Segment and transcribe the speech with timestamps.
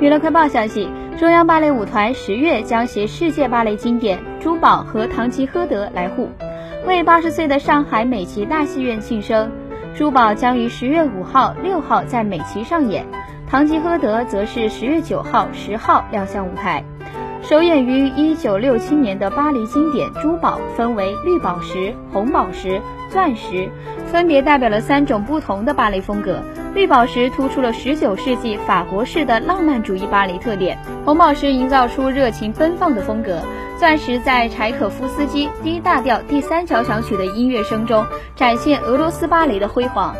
[0.00, 6.28] 娱乐快报消息，中央芭蕾舞团十月将携世界芭蕾经典《珠宝》和《唐吉诃德》来沪，
[6.84, 9.48] 为八十岁的上海美琪大戏院庆生。
[9.96, 13.04] 《珠宝》将于十月五号、六号在美琪上演，
[13.48, 16.82] 《唐吉诃德》则是十月九号、十号亮相舞台。
[17.46, 22.80] 首演于一九六七年的巴黎经典《珠宝》分为绿宝石、红宝石、
[23.10, 23.68] 钻石，
[24.06, 26.38] 分别代表了三种不同的芭蕾风格。
[26.74, 33.38] 绿宝石突出了十九世纪法国式的浪漫主义芭蕾特点，红宝石营造出热情奔放的风格，
[33.78, 40.16] 钻石在柴可夫斯基 D 大调第三交响曲的音乐声中展现俄罗斯芭蕾的辉煌。